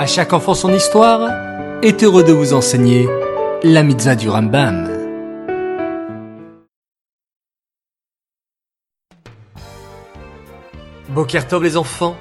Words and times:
À 0.00 0.06
chaque 0.06 0.32
enfant 0.32 0.54
son 0.54 0.72
histoire 0.72 1.30
est 1.82 2.02
heureux 2.02 2.24
de 2.24 2.32
vous 2.32 2.54
enseigner 2.54 3.06
la 3.62 3.82
mitzvah 3.82 4.14
du 4.14 4.30
Rambam. 4.30 4.88
Bokertov 11.10 11.62
les 11.62 11.76
enfants, 11.76 12.16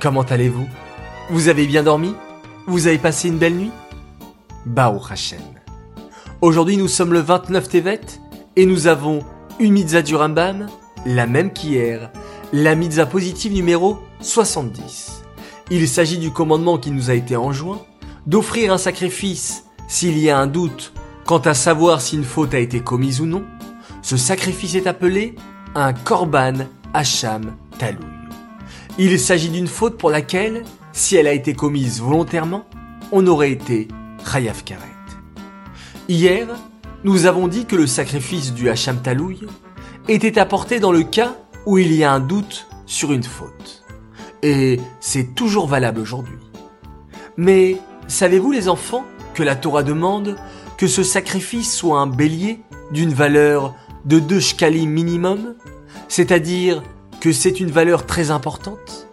comment 0.00 0.22
allez-vous? 0.22 0.66
Vous 1.30 1.46
avez 1.46 1.68
bien 1.68 1.84
dormi? 1.84 2.16
Vous 2.66 2.88
avez 2.88 2.98
passé 2.98 3.28
une 3.28 3.38
belle 3.38 3.54
nuit? 3.54 3.70
Bao 4.66 5.00
Hashem. 5.08 5.38
Aujourd'hui 6.40 6.78
nous 6.78 6.88
sommes 6.88 7.12
le 7.12 7.20
29 7.20 7.68
Tevet 7.68 8.00
et 8.56 8.66
nous 8.66 8.88
avons 8.88 9.20
une 9.60 9.74
mitzvah 9.74 10.02
du 10.02 10.16
Rambam, 10.16 10.66
la 11.06 11.28
même 11.28 11.52
qu'hier, 11.52 12.10
la 12.52 12.74
mitzvah 12.74 13.06
positive 13.06 13.52
numéro 13.52 13.98
70. 14.20 15.19
Il 15.72 15.86
s'agit 15.88 16.18
du 16.18 16.32
commandement 16.32 16.78
qui 16.78 16.90
nous 16.90 17.10
a 17.10 17.14
été 17.14 17.36
enjoint 17.36 17.80
d'offrir 18.26 18.72
un 18.72 18.78
sacrifice 18.78 19.64
s'il 19.86 20.18
y 20.18 20.28
a 20.28 20.36
un 20.36 20.48
doute 20.48 20.92
quant 21.24 21.38
à 21.38 21.54
savoir 21.54 22.00
si 22.00 22.16
une 22.16 22.24
faute 22.24 22.54
a 22.54 22.58
été 22.58 22.80
commise 22.80 23.20
ou 23.20 23.26
non. 23.26 23.44
Ce 24.02 24.16
sacrifice 24.16 24.74
est 24.74 24.88
appelé 24.88 25.36
un 25.76 25.92
korban 25.92 26.66
hacham 26.92 27.54
talouy. 27.78 28.04
Il 28.98 29.16
s'agit 29.20 29.48
d'une 29.48 29.68
faute 29.68 29.96
pour 29.96 30.10
laquelle, 30.10 30.64
si 30.92 31.14
elle 31.14 31.28
a 31.28 31.32
été 31.32 31.54
commise 31.54 32.00
volontairement, 32.00 32.64
on 33.12 33.28
aurait 33.28 33.52
été 33.52 33.86
chayav 34.28 34.64
karet. 34.64 34.82
Hier, 36.08 36.48
nous 37.04 37.26
avons 37.26 37.46
dit 37.46 37.66
que 37.66 37.76
le 37.76 37.86
sacrifice 37.86 38.52
du 38.52 38.68
hacham 38.68 39.00
talouy 39.00 39.38
était 40.08 40.40
apporté 40.40 40.80
dans 40.80 40.90
le 40.90 41.04
cas 41.04 41.36
où 41.64 41.78
il 41.78 41.92
y 41.92 42.02
a 42.02 42.12
un 42.12 42.18
doute 42.20 42.66
sur 42.86 43.12
une 43.12 43.22
faute. 43.22 43.79
Et 44.42 44.80
c'est 45.00 45.34
toujours 45.34 45.66
valable 45.66 46.00
aujourd'hui. 46.00 46.36
Mais 47.36 47.76
savez-vous 48.08 48.52
les 48.52 48.68
enfants 48.68 49.04
que 49.34 49.42
la 49.42 49.56
Torah 49.56 49.82
demande 49.82 50.36
que 50.76 50.86
ce 50.86 51.02
sacrifice 51.02 51.74
soit 51.74 51.98
un 51.98 52.06
bélier 52.06 52.62
d'une 52.90 53.12
valeur 53.12 53.74
de 54.04 54.18
deux 54.18 54.40
shkalim 54.40 54.90
minimum, 54.90 55.54
c'est-à-dire 56.08 56.82
que 57.20 57.32
c'est 57.32 57.60
une 57.60 57.70
valeur 57.70 58.06
très 58.06 58.30
importante? 58.30 59.08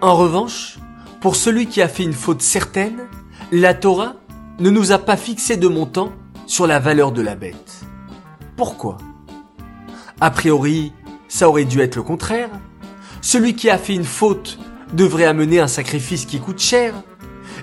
En 0.00 0.16
revanche, 0.16 0.78
pour 1.20 1.36
celui 1.36 1.66
qui 1.66 1.82
a 1.82 1.88
fait 1.88 2.04
une 2.04 2.12
faute 2.12 2.42
certaine, 2.42 3.08
la 3.50 3.74
Torah 3.74 4.14
ne 4.60 4.70
nous 4.70 4.92
a 4.92 4.98
pas 4.98 5.16
fixé 5.16 5.56
de 5.56 5.68
montant 5.68 6.12
sur 6.46 6.66
la 6.66 6.78
valeur 6.78 7.12
de 7.12 7.22
la 7.22 7.34
bête. 7.34 7.84
Pourquoi? 8.56 8.98
A 10.20 10.30
priori, 10.30 10.92
ça 11.28 11.48
aurait 11.48 11.64
dû 11.64 11.80
être 11.80 11.96
le 11.96 12.02
contraire. 12.02 12.50
Celui 13.22 13.54
qui 13.54 13.70
a 13.70 13.78
fait 13.78 13.94
une 13.94 14.04
faute 14.04 14.58
devrait 14.92 15.24
amener 15.24 15.60
un 15.60 15.68
sacrifice 15.68 16.26
qui 16.26 16.38
coûte 16.38 16.60
cher, 16.60 16.92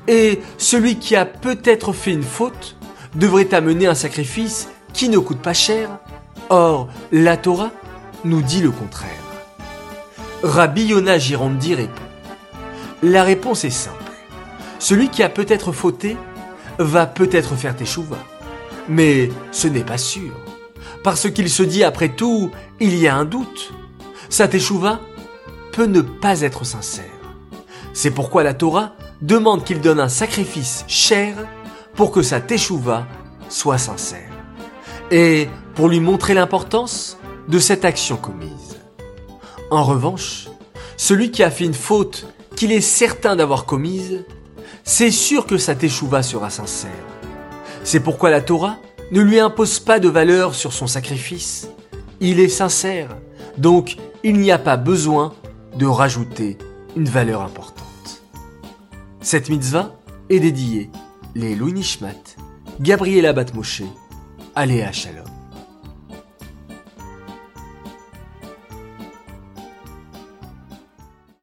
et 0.07 0.41
celui 0.57 0.95
qui 0.95 1.16
a 1.16 1.25
peut-être 1.25 1.93
fait 1.93 2.11
une 2.11 2.23
faute 2.23 2.75
devrait 3.13 3.53
amener 3.53 3.85
un 3.85 3.93
sacrifice 3.93 4.69
qui 4.93 5.09
ne 5.09 5.19
coûte 5.19 5.39
pas 5.39 5.53
cher. 5.53 5.99
Or, 6.49 6.89
la 7.11 7.38
Torah 7.38 7.69
nous 8.23 8.41
dit 8.41 8.61
le 8.61 8.71
contraire. 8.71 9.11
Rabbi 10.41 10.85
Yonah 10.85 11.19
Girandi 11.19 11.75
répond. 11.75 12.01
La 13.03 13.23
réponse 13.23 13.63
est 13.63 13.69
simple. 13.69 13.97
Celui 14.79 15.09
qui 15.09 15.21
a 15.21 15.29
peut-être 15.29 15.71
fauté 15.71 16.17
va 16.79 17.05
peut-être 17.05 17.55
faire 17.55 17.75
teshuva. 17.75 18.17
Mais 18.88 19.29
ce 19.51 19.67
n'est 19.67 19.83
pas 19.83 19.99
sûr 19.99 20.31
parce 21.03 21.29
qu'il 21.31 21.49
se 21.49 21.63
dit 21.63 21.83
après 21.83 22.09
tout, 22.09 22.51
il 22.79 22.95
y 22.95 23.07
a 23.07 23.16
un 23.16 23.25
doute. 23.25 23.73
Sa 24.29 24.47
teshuva 24.47 24.99
peut 25.72 25.86
ne 25.86 26.02
pas 26.02 26.42
être 26.42 26.66
sincère. 26.66 27.06
C'est 27.94 28.12
pourquoi 28.12 28.44
la 28.44 28.53
Torah 28.53 28.94
demande 29.22 29.64
qu'il 29.64 29.81
donne 29.81 30.00
un 30.00 30.09
sacrifice 30.09 30.86
cher 30.88 31.36
pour 31.95 32.12
que 32.12 32.22
sa 32.22 32.39
teshuva 32.39 33.08
soit 33.50 33.78
sincère. 33.78 34.31
Et 35.12 35.50
pour 35.75 35.90
lui 35.90 36.00
montrer 36.00 36.34
l'importance 36.34 37.18
de 37.47 37.59
cette 37.59 37.84
action 37.84 38.16
commise. 38.16 38.78
En 39.72 39.84
revanche, 39.84 40.47
celui 40.97 41.31
qui 41.31 41.44
a 41.44 41.52
fait 41.52 41.66
une 41.66 41.74
faute 41.74 42.28
qu'il 42.56 42.72
est 42.72 42.81
certain 42.81 43.35
d'avoir 43.35 43.66
commise, 43.66 44.24
c'est 44.84 45.12
sûr 45.12 45.46
que 45.46 45.58
sa 45.58 45.75
teshuva 45.75 46.24
sera 46.24 46.50
sincère. 46.50 46.91
C'est 47.84 48.00
pourquoi 48.00 48.29
la 48.29 48.41
Torah 48.41 48.78
ne 49.12 49.22
lui 49.22 49.40
impose 49.40 49.79
pas 49.79 50.00
de 50.00 50.09
valeur 50.09 50.53
sur 50.53 50.74
son 50.74 50.88
sacrifice. 50.88 51.69
Il 52.19 52.40
est 52.40 52.50
sincère, 52.50 53.09
donc 53.58 53.97
il 54.24 54.40
n'y 54.40 54.52
a 54.52 54.59
pas 54.59 54.78
besoin 54.78 55.34
de 55.79 55.85
rajouter 55.85 56.57
une 56.97 57.07
valeur 57.07 57.41
importante. 57.41 58.22
Cette 59.22 59.47
mitzvah 59.47 59.95
est 60.29 60.41
dédiée 60.41 60.91
les 61.35 61.56
Louis 61.56 61.72
Nishmat, 61.72 62.35
Gabriela 62.81 63.31
Batmoshe, 63.31 63.84
Aléa 64.56 64.91
Shalom. 64.91 65.38